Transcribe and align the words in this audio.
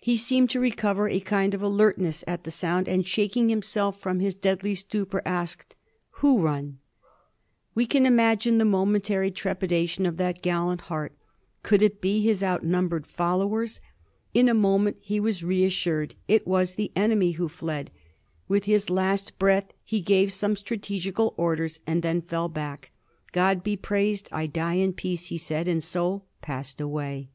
He 0.00 0.16
seemed 0.16 0.48
to 0.52 0.58
recover 0.58 1.06
a 1.06 1.20
kind 1.20 1.52
of 1.52 1.60
alertness 1.60 2.24
at 2.26 2.44
the 2.44 2.50
sound, 2.50 2.88
and 2.88 3.06
shaking 3.06 3.50
himself 3.50 4.00
from 4.00 4.20
his 4.20 4.34
deadly 4.34 4.74
stupor, 4.74 5.20
asked," 5.26 5.74
Who 6.22 6.38
run?" 6.40 6.78
We 7.74 7.84
can 7.84 8.06
imagine 8.06 8.56
the 8.56 8.64
momentary 8.64 9.30
trepidation 9.30 10.06
in 10.06 10.16
that 10.16 10.40
gallant 10.40 10.80
heart: 10.80 11.14
could 11.62 11.82
it 11.82 12.00
be 12.00 12.22
his 12.22 12.42
outnumbered 12.42 13.06
followers? 13.06 13.80
In 14.32 14.48
a 14.48 14.54
moment 14.54 14.96
he 15.02 15.20
was 15.20 15.44
reas 15.44 15.74
sured; 15.74 16.14
it 16.26 16.46
was 16.46 16.76
the 16.76 16.90
enemy 16.96 17.32
who 17.32 17.46
fled; 17.46 17.90
with 18.48 18.64
his 18.64 18.88
last 18.88 19.38
breath 19.38 19.74
he 19.84 20.00
gave 20.00 20.32
some 20.32 20.56
strategical 20.56 21.34
orders, 21.36 21.80
and 21.86 22.02
then 22.02 22.22
fell 22.22 22.48
back.'' 22.48 22.92
God 23.34 23.62
be 23.62 23.76
praised, 23.76 24.30
I 24.32 24.46
die 24.46 24.76
in 24.76 24.94
peace," 24.94 25.26
he 25.26 25.36
said, 25.36 25.68
and 25.68 25.84
so 25.84 26.22
passed 26.40 26.80
away. 26.80 27.28